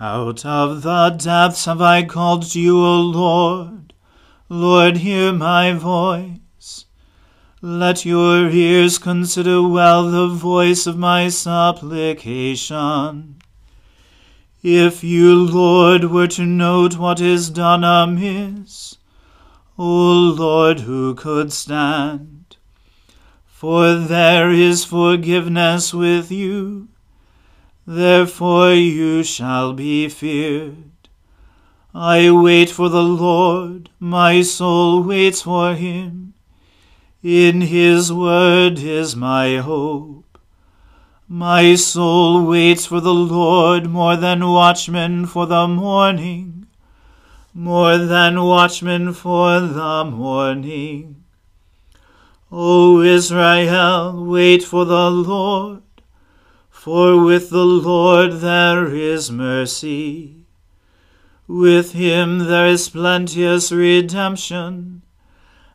Out 0.00 0.44
of 0.44 0.82
the 0.82 1.10
depths 1.10 1.66
have 1.66 1.80
I 1.80 2.02
called 2.02 2.42
to 2.50 2.60
you, 2.60 2.84
O 2.84 3.00
Lord. 3.00 3.94
Lord, 4.48 4.96
hear 4.98 5.32
my 5.32 5.72
voice. 5.72 6.86
Let 7.62 8.04
your 8.04 8.50
ears 8.50 8.98
consider 8.98 9.62
well 9.62 10.10
the 10.10 10.26
voice 10.28 10.88
of 10.88 10.98
my 10.98 11.28
supplication. 11.28 13.36
If 14.62 15.04
you, 15.04 15.34
Lord, 15.34 16.04
were 16.04 16.28
to 16.28 16.44
note 16.44 16.96
what 16.96 17.20
is 17.20 17.48
done 17.48 17.84
amiss, 17.84 18.98
O 19.78 20.34
Lord, 20.36 20.80
who 20.80 21.14
could 21.14 21.52
stand? 21.52 22.56
For 23.46 23.94
there 23.94 24.50
is 24.50 24.84
forgiveness 24.84 25.94
with 25.94 26.32
you, 26.32 26.88
therefore 27.86 28.72
you 28.72 29.22
shall 29.22 29.72
be 29.72 30.08
feared. 30.08 30.92
I 31.94 32.30
wait 32.30 32.70
for 32.70 32.88
the 32.88 33.02
Lord, 33.02 33.90
my 33.98 34.42
soul 34.42 35.02
waits 35.02 35.42
for 35.42 35.74
him. 35.74 36.34
In 37.22 37.62
his 37.62 38.12
word 38.12 38.78
is 38.78 39.14
my 39.14 39.58
hope. 39.58 40.38
My 41.28 41.74
soul 41.74 42.46
waits 42.46 42.86
for 42.86 43.00
the 43.00 43.14
Lord 43.14 43.88
more 43.88 44.16
than 44.16 44.46
watchmen 44.46 45.26
for 45.26 45.46
the 45.46 45.66
morning 45.66 46.54
more 47.56 47.98
than 47.98 48.42
watchmen 48.42 49.12
for 49.12 49.60
the 49.60 50.04
morning. 50.04 51.22
O 52.50 53.00
Israel, 53.00 54.26
wait 54.26 54.64
for 54.64 54.84
the 54.84 55.08
Lord, 55.10 55.82
for 56.84 57.18
with 57.18 57.48
the 57.48 57.64
Lord 57.64 58.40
there 58.40 58.94
is 58.94 59.30
mercy. 59.30 60.36
With 61.48 61.92
him 61.92 62.40
there 62.40 62.66
is 62.66 62.90
plenteous 62.90 63.72
redemption, 63.72 65.00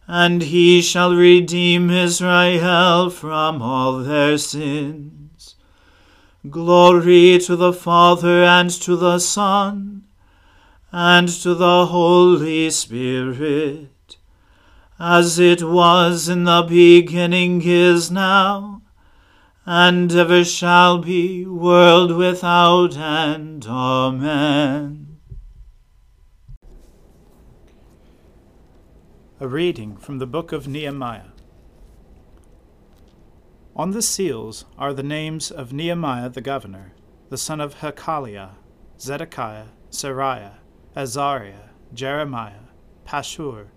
and 0.06 0.44
he 0.44 0.84
shall 0.84 1.16
redeem 1.16 1.90
Israel 1.90 3.10
from 3.10 3.60
all 3.60 4.04
their 4.04 4.38
sins. 4.38 5.56
Glory 6.48 7.40
to 7.40 7.56
the 7.56 7.74
Father 7.74 8.44
and 8.44 8.70
to 8.70 8.96
the 8.96 9.18
Son 9.18 10.04
and 10.92 11.28
to 11.28 11.56
the 11.56 11.88
Holy 11.88 12.70
Spirit, 12.70 14.18
as 15.00 15.40
it 15.40 15.64
was 15.64 16.30
in 16.30 16.44
the 16.44 16.62
beginning 16.62 17.64
is 17.64 18.12
now, 18.12 18.79
and 19.72 20.12
ever 20.14 20.44
shall 20.44 20.98
be, 20.98 21.46
world 21.46 22.18
without 22.18 22.98
end. 22.98 23.68
Amen. 23.68 25.20
A 29.40 29.48
reading 29.48 29.96
from 29.98 30.18
the 30.18 30.26
book 30.26 30.52
of 30.52 30.68
Nehemiah. 30.68 31.34
On 33.76 33.92
the 33.92 34.02
seals 34.02 34.66
are 34.76 34.92
the 34.92 35.04
names 35.04 35.52
of 35.52 35.72
Nehemiah 35.72 36.30
the 36.30 36.42
governor, 36.42 36.94
the 37.30 37.38
son 37.38 37.62
of 37.62 37.76
Hacaliah, 37.76 38.56
Zedekiah, 39.00 39.68
Seraiah, 39.92 40.56
Azariah, 40.96 41.70
Jeremiah, 41.94 42.70
Pashhur, 43.06 43.68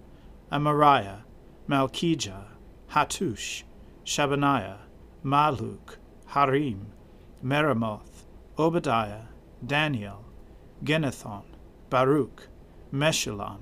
Amariah, 0.50 1.24
Malchijah, 1.68 2.46
Hattush, 2.92 3.64
Shebaniah, 4.06 4.78
Malluch, 5.24 5.96
Harim, 6.26 6.86
Meremoth, 7.44 8.24
Obadiah, 8.58 9.26
Daniel, 9.64 10.24
Ginnethon, 10.82 11.44
Baruch, 11.90 12.48
Meshullam, 12.92 13.60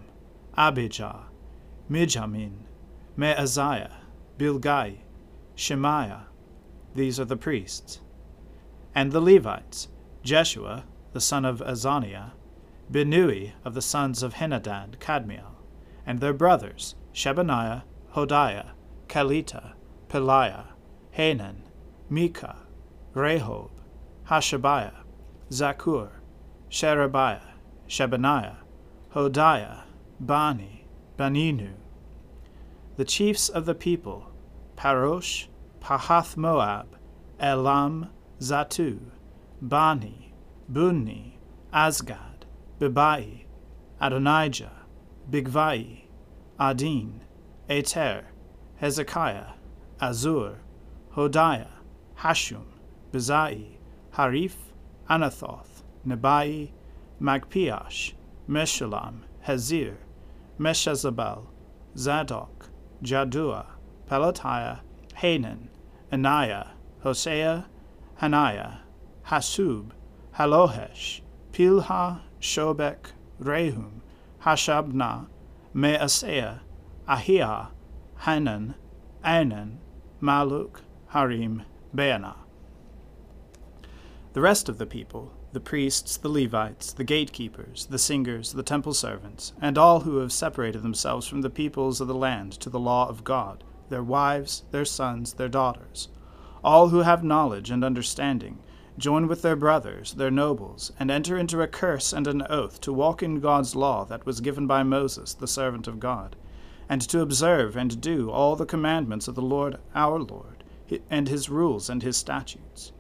Abijah, 0.57 1.27
Mijamin, 1.91 2.53
Maaziah, 3.17 3.93
Bilgai, 4.39 4.99
Shemaiah. 5.55 6.27
These 6.95 7.21
are 7.21 7.25
the 7.27 7.37
priests. 7.37 8.01
And 8.95 9.13
the 9.13 9.21
Levites, 9.21 9.89
Jeshua, 10.23 10.85
the 11.13 11.21
son 11.21 11.45
of 11.45 11.61
Azaniah, 11.61 12.31
Binnui 12.91 13.53
of 13.65 13.75
the 13.75 13.83
sons 13.83 14.23
of 14.23 14.35
Henadad, 14.35 14.99
Kadmiel, 14.99 15.57
and 16.07 16.21
their 16.21 16.33
brothers, 16.33 16.95
Shebaniah, 17.13 17.83
Hodiah, 18.15 18.71
Kelita, 19.09 19.75
Pelaiah, 20.09 20.69
Hanan, 21.13 21.63
Micah, 22.09 22.57
Rehob, 23.15 23.71
Hashabiah, 24.29 24.95
Zaccur, 25.51 26.11
Sherebiah, 26.69 27.55
Shebaniah, 27.89 28.57
Hodiah, 29.15 29.83
Bani, 30.21 30.85
Beninu. 31.19 31.73
The 32.97 33.05
chiefs 33.05 33.49
of 33.49 33.67
the 33.67 33.75
people, 33.75 34.31
Parosh, 34.77 35.47
Pahath 35.81 36.37
Moab, 36.37 36.97
Elam, 37.41 38.11
Zattu, 38.41 39.01
Bani, 39.61 40.33
Bunni, 40.69 41.39
Azgad, 41.73 42.45
Bebai, 42.79 43.45
Adonijah, 44.01 44.73
Bigvai, 45.31 46.03
Adin, 46.59 47.21
Ater, 47.69 48.27
Hezekiah, 48.77 49.55
Azzur, 50.01 50.59
Hodiah, 51.21 51.69
Hashum, 52.21 52.65
Bezai, 53.13 53.77
Hariph, 54.15 54.57
Anathoth, 55.11 55.83
Nebai, 56.07 56.71
Magpiash, 57.21 58.15
Meshullam, 58.49 59.17
Hezir, 59.47 59.97
Meshezabel, 60.59 61.45
Zadok, 61.95 62.71
Jaddua, 63.03 63.67
Pelatiah, 64.09 64.79
Hanan, 65.13 65.69
Anaiah, 66.11 66.69
Hoshea, 67.03 67.67
Hanaiah, 68.23 68.79
Hasshub, 69.27 69.91
Hallohesh, 70.39 71.21
Pilha, 71.53 72.21
Shobek, 72.41 73.13
Rehum, 73.43 74.01
Hashabnah, 74.43 75.27
Maaseiah, 75.75 76.61
Ahiah, 77.07 77.69
Hanan, 78.17 78.75
Anan, 79.23 79.81
Malluch, 80.23 80.81
Harim, 81.13 81.65
Baanah. 81.93 82.37
The 84.33 84.41
rest 84.41 84.69
of 84.69 84.79
the 84.79 84.87
people, 84.87 85.33
the 85.53 85.59
priests, 85.59 86.17
the 86.17 86.29
Levites, 86.29 86.93
the 86.93 87.03
gatekeepers, 87.03 87.87
the 87.87 87.99
singers, 87.99 88.53
the 88.53 88.63
temple 88.63 88.95
servants, 88.95 89.53
and 89.61 89.77
all 89.77 90.03
who 90.03 90.19
have 90.19 90.33
separated 90.33 90.83
themselves 90.83 91.27
from 91.27 91.41
the 91.41 91.51
peoples 91.51 92.01
of 92.01 92.07
the 92.07 92.15
land 92.15 92.53
to 92.61 92.71
the 92.71 92.79
law 92.79 93.09
of 93.09 93.25
God, 93.25 93.65
their 93.89 94.05
wives, 94.05 94.63
their 94.71 94.85
sons, 94.85 95.33
their 95.33 95.49
daughters, 95.49 96.11
all 96.63 96.91
who 96.91 97.01
have 97.01 97.25
knowledge 97.25 97.73
and 97.73 97.83
understanding, 97.83 98.61
join 98.97 99.27
with 99.27 99.43
their 99.43 99.57
brothers, 99.57 100.13
their 100.13 100.31
nobles, 100.31 100.93
and 101.01 101.11
enter 101.11 101.37
into 101.37 101.61
a 101.61 101.67
curse 101.67 102.13
and 102.13 102.29
an 102.29 102.47
oath 102.49 102.81
to 102.83 102.93
walk 102.93 103.21
in 103.21 103.41
God's 103.41 103.75
law 103.75 104.05
that 104.05 104.25
was 104.25 104.41
given 104.41 104.69
by 104.69 104.85
Moses, 104.85 105.35
the 105.35 105.49
servant 105.49 105.89
of 105.89 105.99
God, 105.99 106.37
and 106.89 107.03
to 107.03 107.21
observe 107.21 107.77
and 107.77 108.01
do 108.01 108.31
all 108.31 108.55
the 108.55 108.65
commandments 108.65 109.27
of 109.27 109.35
the 109.35 109.43
Lord 109.43 109.79
our 109.93 110.21
Lord, 110.21 110.60
and 111.11 111.29
his 111.29 111.49
rules 111.49 111.89
and 111.89 112.03
his 112.03 112.17
statutes. 112.17 112.93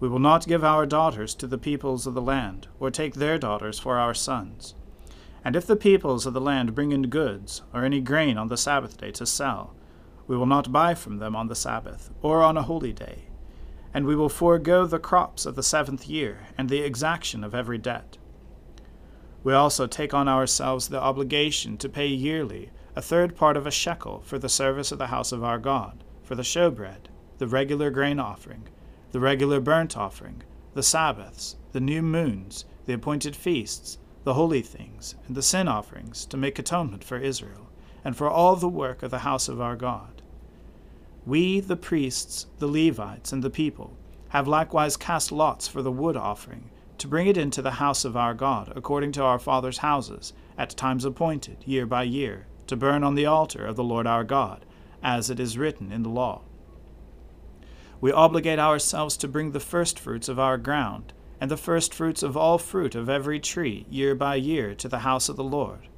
We 0.00 0.08
will 0.08 0.18
not 0.18 0.46
give 0.46 0.64
our 0.64 0.86
daughters 0.86 1.34
to 1.36 1.46
the 1.46 1.58
peoples 1.58 2.06
of 2.06 2.14
the 2.14 2.22
land, 2.22 2.68
or 2.78 2.90
take 2.90 3.14
their 3.14 3.38
daughters 3.38 3.78
for 3.78 3.98
our 3.98 4.14
sons. 4.14 4.74
And 5.44 5.54
if 5.54 5.66
the 5.66 5.76
peoples 5.76 6.26
of 6.26 6.32
the 6.32 6.40
land 6.40 6.74
bring 6.74 6.92
in 6.92 7.10
goods, 7.10 7.62
or 7.72 7.84
any 7.84 8.00
grain 8.00 8.38
on 8.38 8.48
the 8.48 8.56
Sabbath 8.56 8.98
day 8.98 9.10
to 9.12 9.26
sell, 9.26 9.74
we 10.26 10.36
will 10.36 10.46
not 10.46 10.72
buy 10.72 10.94
from 10.94 11.18
them 11.18 11.36
on 11.36 11.48
the 11.48 11.54
Sabbath, 11.54 12.10
or 12.22 12.42
on 12.42 12.56
a 12.56 12.62
holy 12.62 12.92
day. 12.92 13.24
And 13.92 14.06
we 14.06 14.16
will 14.16 14.28
forego 14.28 14.86
the 14.86 14.98
crops 14.98 15.44
of 15.44 15.54
the 15.54 15.62
seventh 15.62 16.08
year, 16.08 16.46
and 16.56 16.68
the 16.68 16.82
exaction 16.82 17.44
of 17.44 17.54
every 17.54 17.78
debt. 17.78 18.16
We 19.42 19.52
also 19.52 19.86
take 19.86 20.14
on 20.14 20.28
ourselves 20.28 20.88
the 20.88 21.00
obligation 21.00 21.76
to 21.78 21.88
pay 21.88 22.06
yearly 22.06 22.70
a 22.94 23.02
third 23.02 23.36
part 23.36 23.56
of 23.56 23.66
a 23.66 23.70
shekel 23.70 24.20
for 24.24 24.38
the 24.38 24.48
service 24.48 24.92
of 24.92 24.98
the 24.98 25.08
house 25.08 25.32
of 25.32 25.42
our 25.42 25.58
God, 25.58 26.04
for 26.22 26.34
the 26.34 26.42
showbread, 26.42 27.08
the 27.40 27.48
regular 27.48 27.88
grain 27.88 28.20
offering, 28.20 28.68
the 29.12 29.18
regular 29.18 29.60
burnt 29.60 29.96
offering, 29.96 30.42
the 30.74 30.82
Sabbaths, 30.82 31.56
the 31.72 31.80
new 31.80 32.02
moons, 32.02 32.66
the 32.84 32.92
appointed 32.92 33.34
feasts, 33.34 33.96
the 34.24 34.34
holy 34.34 34.60
things, 34.60 35.14
and 35.26 35.34
the 35.34 35.40
sin 35.40 35.66
offerings, 35.66 36.26
to 36.26 36.36
make 36.36 36.58
atonement 36.58 37.02
for 37.02 37.16
Israel, 37.16 37.70
and 38.04 38.14
for 38.14 38.28
all 38.28 38.56
the 38.56 38.68
work 38.68 39.02
of 39.02 39.10
the 39.10 39.20
house 39.20 39.48
of 39.48 39.58
our 39.58 39.74
God. 39.74 40.20
We, 41.24 41.60
the 41.60 41.78
priests, 41.78 42.46
the 42.58 42.66
Levites, 42.66 43.32
and 43.32 43.42
the 43.42 43.48
people, 43.48 43.96
have 44.28 44.46
likewise 44.46 44.98
cast 44.98 45.32
lots 45.32 45.66
for 45.66 45.80
the 45.80 45.90
wood 45.90 46.18
offering, 46.18 46.68
to 46.98 47.08
bring 47.08 47.26
it 47.26 47.38
into 47.38 47.62
the 47.62 47.80
house 47.80 48.04
of 48.04 48.18
our 48.18 48.34
God, 48.34 48.70
according 48.76 49.12
to 49.12 49.22
our 49.22 49.38
fathers' 49.38 49.78
houses, 49.78 50.34
at 50.58 50.76
times 50.76 51.06
appointed, 51.06 51.56
year 51.64 51.86
by 51.86 52.02
year, 52.02 52.48
to 52.66 52.76
burn 52.76 53.02
on 53.02 53.14
the 53.14 53.24
altar 53.24 53.64
of 53.64 53.76
the 53.76 53.82
Lord 53.82 54.06
our 54.06 54.24
God, 54.24 54.66
as 55.02 55.30
it 55.30 55.40
is 55.40 55.56
written 55.56 55.90
in 55.90 56.02
the 56.02 56.10
law 56.10 56.42
we 58.00 58.10
obligate 58.12 58.58
ourselves 58.58 59.16
to 59.18 59.28
bring 59.28 59.50
the 59.50 59.60
first 59.60 59.98
fruits 59.98 60.28
of 60.28 60.38
our 60.38 60.56
ground, 60.56 61.12
and 61.40 61.50
the 61.50 61.56
first 61.56 61.92
fruits 61.92 62.22
of 62.22 62.36
all 62.36 62.58
fruit 62.58 62.94
of 62.94 63.08
every 63.08 63.38
tree, 63.38 63.86
year 63.90 64.14
by 64.14 64.34
year, 64.34 64.74
to 64.74 64.88
the 64.88 65.00
house 65.00 65.28
of 65.28 65.36
the 65.36 65.44
Lord. 65.44 65.88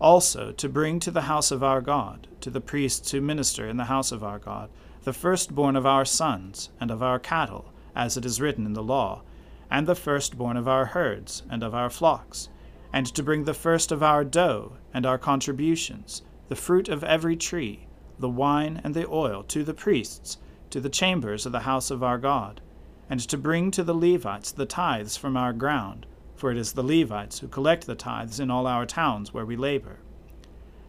Also, 0.00 0.52
to 0.52 0.68
bring 0.68 0.98
to 1.00 1.10
the 1.10 1.22
house 1.22 1.50
of 1.50 1.62
our 1.62 1.80
God, 1.80 2.26
to 2.40 2.50
the 2.50 2.60
priests 2.60 3.10
who 3.10 3.20
minister 3.20 3.68
in 3.68 3.76
the 3.76 3.84
house 3.84 4.12
of 4.12 4.24
our 4.24 4.38
God, 4.38 4.68
the 5.04 5.12
firstborn 5.12 5.76
of 5.76 5.86
our 5.86 6.04
sons, 6.04 6.70
and 6.80 6.90
of 6.90 7.02
our 7.02 7.18
cattle, 7.18 7.72
as 7.94 8.16
it 8.16 8.24
is 8.24 8.40
written 8.40 8.66
in 8.66 8.72
the 8.72 8.82
law, 8.82 9.22
and 9.70 9.86
the 9.86 9.94
firstborn 9.94 10.56
of 10.56 10.68
our 10.68 10.86
herds, 10.86 11.42
and 11.48 11.62
of 11.62 11.74
our 11.74 11.88
flocks, 11.88 12.48
and 12.92 13.06
to 13.06 13.22
bring 13.22 13.44
the 13.44 13.54
first 13.54 13.90
of 13.90 14.02
our 14.02 14.24
dough, 14.24 14.72
and 14.92 15.06
our 15.06 15.18
contributions, 15.18 16.22
the 16.48 16.56
fruit 16.56 16.88
of 16.88 17.02
every 17.04 17.36
tree, 17.36 17.86
the 18.18 18.28
wine 18.28 18.80
and 18.84 18.94
the 18.94 19.08
oil, 19.08 19.42
to 19.44 19.64
the 19.64 19.74
priests, 19.74 20.36
to 20.72 20.80
the 20.80 20.88
chambers 20.88 21.46
of 21.46 21.52
the 21.52 21.60
house 21.60 21.90
of 21.90 22.02
our 22.02 22.18
God, 22.18 22.60
and 23.08 23.20
to 23.20 23.38
bring 23.38 23.70
to 23.70 23.84
the 23.84 23.94
Levites 23.94 24.50
the 24.50 24.66
tithes 24.66 25.16
from 25.16 25.36
our 25.36 25.52
ground, 25.52 26.06
for 26.34 26.50
it 26.50 26.56
is 26.56 26.72
the 26.72 26.82
Levites 26.82 27.38
who 27.38 27.46
collect 27.46 27.86
the 27.86 27.94
tithes 27.94 28.40
in 28.40 28.50
all 28.50 28.66
our 28.66 28.86
towns 28.86 29.32
where 29.32 29.46
we 29.46 29.54
labor. 29.54 29.98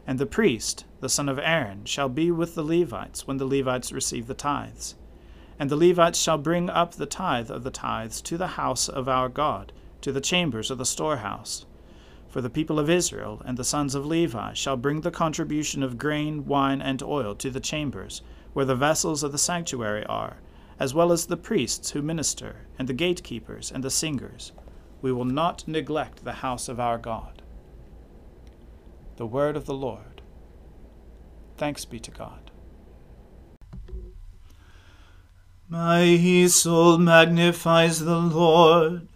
And 0.08 0.20
the 0.20 0.26
priest, 0.26 0.86
the 1.02 1.10
son 1.10 1.30
of 1.30 1.38
Aaron, 1.38 1.86
shall 1.86 2.10
be 2.10 2.32
with 2.32 2.56
the 2.56 2.64
Levites 2.64 3.28
when 3.28 3.38
the 3.38 3.46
Levites 3.46 3.92
receive 3.92 4.28
the 4.28 4.34
tithes. 4.34 4.96
And 5.60 5.70
the 5.70 5.76
Levites 5.76 6.20
shall 6.20 6.38
bring 6.38 6.70
up 6.70 6.96
the 6.96 7.06
tithe 7.06 7.52
of 7.52 7.64
the 7.64 7.72
tithes 7.72 8.22
to 8.24 8.38
the 8.38 8.56
house 8.56 8.90
of 8.90 9.08
our 9.08 9.30
God, 9.30 9.72
to 10.02 10.12
the 10.12 10.22
chambers 10.22 10.72
of 10.72 10.78
the 10.78 10.86
storehouse. 10.86 11.66
For 12.30 12.42
the 12.42 12.50
people 12.50 12.80
of 12.80 12.90
Israel 12.90 13.42
and 13.46 13.58
the 13.58 13.64
sons 13.64 13.96
of 13.96 14.06
Levi 14.06 14.54
shall 14.54 14.78
bring 14.78 15.02
the 15.02 15.12
contribution 15.12 15.84
of 15.84 15.98
grain, 15.98 16.46
wine, 16.46 16.82
and 16.82 17.04
oil 17.04 17.36
to 17.36 17.50
the 17.50 17.60
chambers, 17.60 18.22
where 18.54 18.66
the 18.66 18.76
vessels 18.76 19.24
of 19.24 19.32
the 19.32 19.38
sanctuary 19.38 20.06
are, 20.06 20.38
as 20.80 20.94
well 20.94 21.12
as 21.12 21.26
the 21.26 21.38
priests 21.38 21.92
who 21.92 22.02
minister, 22.02 22.56
and 22.80 22.88
the 22.88 22.94
gatekeepers, 22.94 23.72
and 23.72 23.84
the 23.84 23.90
singers. 23.90 24.52
We 25.02 25.12
will 25.12 25.26
not 25.26 25.68
neglect 25.68 26.24
the 26.24 26.34
house 26.34 26.70
of 26.70 26.80
our 26.80 26.98
God. 26.98 27.42
The 29.18 29.26
word 29.26 29.58
of 29.58 29.66
the 29.66 29.74
Lord. 29.74 30.22
Thanks 31.58 31.86
be 31.86 32.00
to 32.00 32.12
God. 32.12 32.52
My 35.70 36.18
soul 36.48 36.98
magnifies 36.98 38.00
the 38.00 38.20
Lord. 38.20 39.08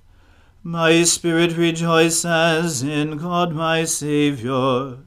My 0.63 1.03
spirit 1.03 1.55
rejoices 1.55 2.83
in 2.83 3.17
God 3.17 3.53
my 3.53 3.85
Saviour 3.85 5.06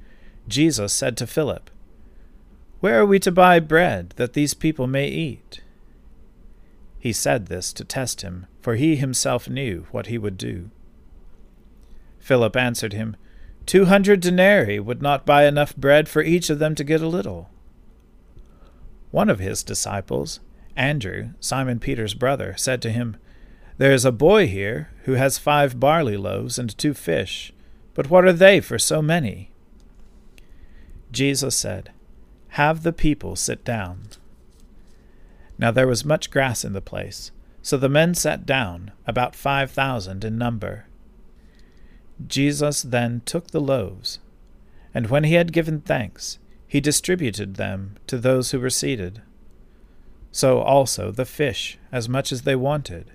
Jesus 0.51 0.91
said 0.91 1.15
to 1.17 1.25
Philip, 1.25 1.69
Where 2.81 2.99
are 2.99 3.05
we 3.05 3.19
to 3.19 3.31
buy 3.31 3.59
bread 3.59 4.13
that 4.17 4.33
these 4.33 4.53
people 4.53 4.85
may 4.85 5.07
eat? 5.07 5.61
He 6.99 7.13
said 7.13 7.47
this 7.47 7.71
to 7.73 7.85
test 7.85 8.21
him, 8.21 8.47
for 8.61 8.75
he 8.75 8.97
himself 8.97 9.49
knew 9.49 9.87
what 9.91 10.07
he 10.07 10.17
would 10.17 10.37
do. 10.37 10.69
Philip 12.19 12.55
answered 12.55 12.93
him, 12.93 13.15
Two 13.65 13.85
hundred 13.85 14.19
denarii 14.19 14.79
would 14.79 15.01
not 15.01 15.25
buy 15.25 15.45
enough 15.45 15.75
bread 15.75 16.09
for 16.09 16.21
each 16.21 16.49
of 16.49 16.59
them 16.59 16.75
to 16.75 16.83
get 16.83 17.01
a 17.01 17.07
little. 17.07 17.49
One 19.11 19.29
of 19.29 19.39
his 19.39 19.63
disciples, 19.63 20.39
Andrew, 20.75 21.29
Simon 21.39 21.79
Peter's 21.79 22.13
brother, 22.13 22.55
said 22.57 22.81
to 22.81 22.91
him, 22.91 23.15
There 23.77 23.93
is 23.93 24.05
a 24.05 24.11
boy 24.11 24.47
here 24.47 24.89
who 25.03 25.13
has 25.13 25.37
five 25.37 25.79
barley 25.79 26.17
loaves 26.17 26.59
and 26.59 26.77
two 26.77 26.93
fish, 26.93 27.53
but 27.93 28.09
what 28.09 28.25
are 28.25 28.33
they 28.33 28.59
for 28.59 28.77
so 28.77 29.01
many? 29.01 29.50
Jesus 31.11 31.55
said, 31.55 31.91
Have 32.49 32.83
the 32.83 32.93
people 32.93 33.35
sit 33.35 33.65
down. 33.65 34.03
Now 35.57 35.71
there 35.71 35.87
was 35.87 36.05
much 36.05 36.31
grass 36.31 36.63
in 36.63 36.73
the 36.73 36.81
place, 36.81 37.31
so 37.61 37.77
the 37.77 37.89
men 37.89 38.15
sat 38.15 38.45
down, 38.45 38.91
about 39.05 39.35
five 39.35 39.71
thousand 39.71 40.23
in 40.23 40.37
number. 40.37 40.85
Jesus 42.25 42.81
then 42.81 43.21
took 43.25 43.51
the 43.51 43.61
loaves, 43.61 44.19
and 44.93 45.09
when 45.09 45.23
he 45.23 45.35
had 45.35 45.53
given 45.53 45.81
thanks, 45.81 46.39
he 46.67 46.79
distributed 46.79 47.55
them 47.55 47.97
to 48.07 48.17
those 48.17 48.51
who 48.51 48.59
were 48.59 48.69
seated. 48.69 49.21
So 50.31 50.59
also 50.59 51.11
the 51.11 51.25
fish, 51.25 51.77
as 51.91 52.07
much 52.07 52.31
as 52.31 52.43
they 52.43 52.55
wanted. 52.55 53.11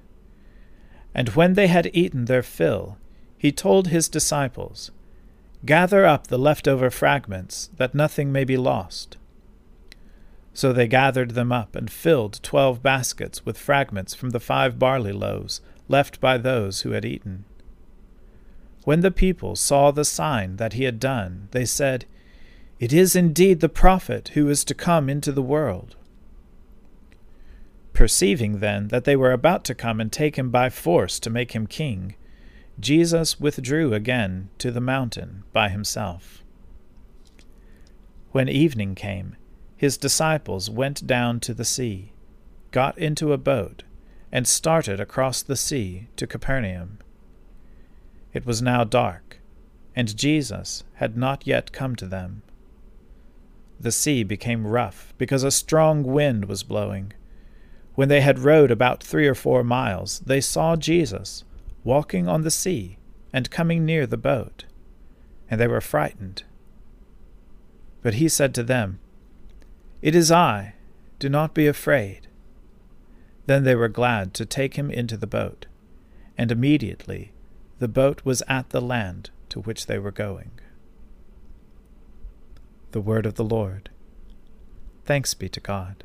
And 1.15 1.31
when 1.31 1.55
they 1.55 1.67
had 1.67 1.91
eaten 1.95 2.27
their 2.27 2.43
fill, 2.43 2.99
he 3.39 3.51
told 3.51 3.89
his 3.89 4.09
disciples, 4.09 4.91
Gather 5.67 6.07
up 6.07 6.29
the 6.29 6.39
leftover 6.39 6.91
fragments, 6.91 7.71
that 7.77 7.93
nothing 7.95 8.31
may 8.31 8.45
be 8.45 8.57
lost. 8.57 9.17
So 10.55 10.73
they 10.73 10.87
gathered 10.87 11.33
them 11.33 11.51
up 11.51 11.75
and 11.75 11.91
filled 11.91 12.41
twelve 12.45 12.85
baskets 12.85 13.45
with 13.45 13.59
fragments 13.59 14.15
from 14.15 14.31
the 14.31 14.41
five 14.41 14.79
barley 14.79 15.13
loaves 15.13 15.61
left 15.89 16.21
by 16.21 16.39
those 16.39 16.83
who 16.83 16.93
had 16.93 17.05
eaten. 17.05 17.45
When 18.85 19.01
the 19.01 19.11
people 19.11 19.57
saw 19.57 19.91
the 19.91 20.05
sign 20.05 20.57
that 20.57 20.75
he 20.75 20.85
had 20.85 21.01
done, 21.01 21.49
they 21.51 21.65
said, 21.65 22.05
It 22.79 22.93
is 22.93 23.17
indeed 23.17 23.59
the 23.59 23.69
prophet 23.69 24.31
who 24.35 24.49
is 24.49 24.65
to 24.67 24.75
come 24.75 25.11
into 25.11 25.33
the 25.33 25.43
world. 25.43 25.97
Perceiving 27.93 28.61
then 28.61 28.89
that 28.89 29.03
they 29.05 29.17
were 29.17 29.33
about 29.33 29.65
to 29.65 29.75
come 29.75 30.01
and 30.01 30.13
take 30.13 30.37
him 30.37 30.51
by 30.51 30.71
force 30.71 31.19
to 31.19 31.29
make 31.29 31.53
him 31.53 31.67
king, 31.67 32.15
Jesus 32.79 33.41
withdrew 33.41 33.95
again 33.95 34.51
to 34.59 34.71
the 34.71 34.81
mountain 34.81 35.45
by 35.53 35.71
himself. 35.71 36.43
When 38.33 38.51
evening 38.51 38.95
came, 38.95 39.37
his 39.77 39.97
disciples 39.97 40.69
went 40.69 41.07
down 41.07 41.41
to 41.41 41.55
the 41.55 41.65
sea, 41.65 42.13
got 42.73 42.99
into 42.99 43.33
a 43.33 43.39
boat, 43.39 43.83
and 44.31 44.47
started 44.47 45.01
across 45.01 45.43
the 45.43 45.57
sea 45.57 46.09
to 46.17 46.27
Capernaum. 46.27 46.99
It 48.35 48.45
was 48.45 48.61
now 48.61 48.85
dark, 48.85 49.39
and 49.95 50.15
Jesus 50.15 50.85
had 50.95 51.17
not 51.17 51.47
yet 51.47 51.73
come 51.73 51.97
to 51.97 52.07
them. 52.07 52.43
The 53.81 53.93
sea 53.93 54.23
became 54.23 54.67
rough 54.67 55.15
because 55.17 55.43
a 55.43 55.51
strong 55.51 56.03
wind 56.03 56.45
was 56.45 56.63
blowing. 56.63 57.15
When 57.95 58.11
they 58.11 58.21
had 58.21 58.39
rowed 58.39 58.71
about 58.71 59.03
three 59.03 59.27
or 59.27 59.35
four 59.35 59.65
miles, 59.65 60.21
they 60.21 60.43
saw 60.43 60.77
Jesus 60.77 61.45
walking 61.87 62.29
on 62.29 62.43
the 62.43 62.51
sea 62.51 62.99
and 63.33 63.51
coming 63.51 63.87
near 63.87 64.07
the 64.07 64.19
boat, 64.19 64.65
and 65.49 65.59
they 65.59 65.69
were 65.69 65.81
frightened. 65.81 66.43
But 68.03 68.15
he 68.15 68.29
said 68.29 68.55
to 68.55 68.63
them, 68.63 68.99
it 70.03 70.15
is 70.15 70.31
I. 70.31 70.75
Do 71.19 71.29
not 71.29 71.55
be 71.55 71.67
afraid. 71.67 72.29
Then 73.47 73.65
they 73.65 73.75
were 73.75 73.89
glad 73.89 74.35
to 74.35 74.45
take 74.45 74.75
him 74.75 74.91
into 74.91 75.17
the 75.17 75.27
boat, 75.27 75.67
and 76.37 76.53
immediately 76.53 77.33
the 77.79 77.89
boat 77.89 78.25
was 78.25 78.43
at 78.47 78.71
the 78.71 78.81
land 78.81 79.31
to 79.49 79.61
which 79.61 79.87
they 79.87 79.99
were 79.99 80.11
going. 80.11 80.51
The 82.91 83.01
Word 83.01 83.27
of 83.27 83.35
the 83.35 83.45
Lord. 83.45 83.91
Thanks 85.05 85.35
be 85.35 85.49
to 85.49 85.61
God. 85.61 86.05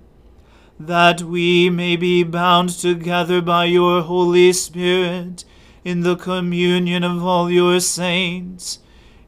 that 0.87 1.21
we 1.21 1.69
may 1.69 1.95
be 1.95 2.23
bound 2.23 2.69
together 2.69 3.41
by 3.41 3.65
your 3.65 4.01
Holy 4.01 4.51
Spirit 4.53 5.45
in 5.83 6.01
the 6.01 6.15
communion 6.15 7.03
of 7.03 7.23
all 7.23 7.49
your 7.49 7.79
saints, 7.79 8.79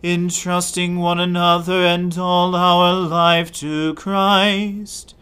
entrusting 0.02 0.98
one 0.98 1.20
another 1.20 1.86
and 1.86 2.18
all 2.18 2.56
our 2.56 2.94
life 2.94 3.52
to 3.52 3.94
Christ. 3.96 5.16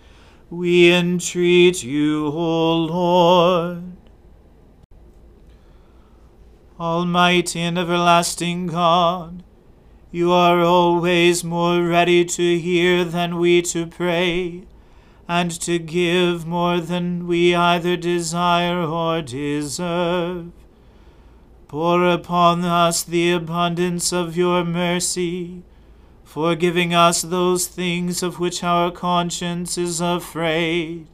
We 0.50 0.94
entreat 0.94 1.84
you, 1.84 2.28
O 2.28 2.76
Lord. 2.78 3.84
Almighty 6.80 7.60
and 7.60 7.78
everlasting 7.78 8.68
God, 8.68 9.44
you 10.12 10.32
are 10.32 10.62
always 10.62 11.44
more 11.44 11.84
ready 11.84 12.26
to 12.26 12.60
hear 12.60 13.06
than 13.06 13.38
we 13.38 13.62
to 13.64 13.86
pray 13.86 14.66
and 15.34 15.50
to 15.62 15.80
give 15.80 16.46
more 16.46 16.82
than 16.82 17.26
we 17.26 17.56
either 17.56 17.96
desire 17.96 18.82
or 18.84 19.22
deserve. 19.22 20.52
Pour 21.70 22.06
upon 22.06 22.66
us 22.66 23.02
the 23.02 23.32
abundance 23.32 24.12
of 24.12 24.36
your 24.36 24.66
mercy, 24.66 25.64
forgiving 26.26 26.94
us 26.94 27.22
those 27.22 27.66
things 27.66 28.22
of 28.22 28.42
which 28.42 28.62
our 28.62 28.92
conscience 28.92 29.78
is 29.78 30.02
afraid, 30.02 31.08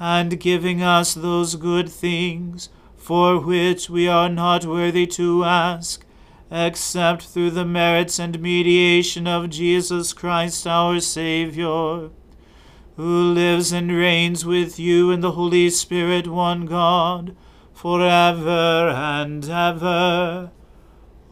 and 0.00 0.40
giving 0.40 0.82
us 0.82 1.12
those 1.12 1.54
good 1.56 1.90
things 1.90 2.70
for 2.96 3.38
which 3.38 3.90
we 3.90 4.08
are 4.08 4.30
not 4.30 4.64
worthy 4.64 5.06
to 5.06 5.44
ask, 5.44 6.02
except 6.50 7.24
through 7.24 7.50
the 7.50 7.66
merits 7.66 8.18
and 8.18 8.40
mediation 8.40 9.26
of 9.26 9.50
Jesus 9.50 10.14
Christ 10.14 10.66
our 10.66 10.98
Saviour 10.98 12.10
who 12.98 13.32
lives 13.32 13.70
and 13.70 13.92
reigns 13.92 14.44
with 14.44 14.76
you 14.76 15.12
in 15.12 15.20
the 15.20 15.30
Holy 15.30 15.70
Spirit, 15.70 16.26
one 16.26 16.66
God, 16.66 17.36
for 17.72 18.02
ever 18.02 18.88
and 18.88 19.48
ever. 19.48 20.50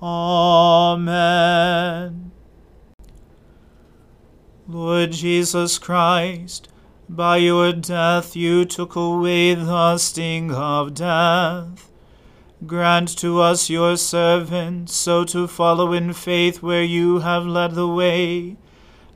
Amen. 0.00 1.40
Lord 4.68 5.10
Jesus 5.10 5.80
Christ, 5.80 6.68
by 7.08 7.38
your 7.38 7.72
death 7.72 8.36
you 8.36 8.64
took 8.64 8.94
away 8.94 9.54
the 9.54 9.98
sting 9.98 10.52
of 10.52 10.94
death. 10.94 11.90
Grant 12.64 13.18
to 13.18 13.40
us, 13.40 13.68
your 13.68 13.96
servants, 13.96 14.94
so 14.94 15.24
to 15.24 15.48
follow 15.48 15.92
in 15.92 16.12
faith 16.12 16.62
where 16.62 16.84
you 16.84 17.18
have 17.18 17.44
led 17.44 17.74
the 17.74 17.88
way 17.88 18.56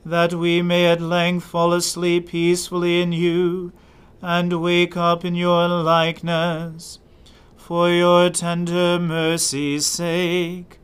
that 0.05 0.33
we 0.33 0.61
may 0.61 0.87
at 0.87 1.01
length 1.01 1.45
fall 1.45 1.73
asleep 1.73 2.29
peacefully 2.29 3.01
in 3.01 3.11
you, 3.11 3.71
and 4.21 4.61
wake 4.61 4.97
up 4.97 5.23
in 5.23 5.35
your 5.35 5.67
likeness. 5.67 6.99
For 7.55 7.89
your 7.89 8.29
tender 8.29 8.99
mercy's 8.99 9.85
sake. 9.85 10.79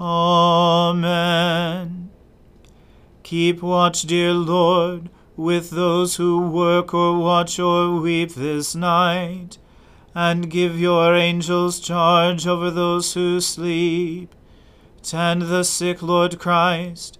Amen. 0.00 2.10
Keep 3.22 3.62
watch, 3.62 4.02
dear 4.02 4.32
Lord, 4.32 5.08
with 5.36 5.70
those 5.70 6.16
who 6.16 6.48
work 6.48 6.92
or 6.92 7.18
watch 7.18 7.58
or 7.58 8.00
weep 8.00 8.34
this 8.34 8.74
night, 8.74 9.58
and 10.14 10.50
give 10.50 10.78
your 10.78 11.14
angels 11.14 11.78
charge 11.78 12.46
over 12.46 12.70
those 12.70 13.14
who 13.14 13.40
sleep. 13.40 14.34
Tend 15.02 15.42
the 15.42 15.62
sick, 15.62 16.02
Lord 16.02 16.38
Christ 16.38 17.19